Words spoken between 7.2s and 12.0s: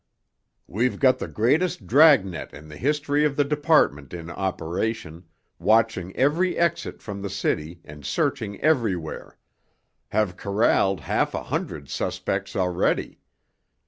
the city and searching everywhere—have corralled half a hundred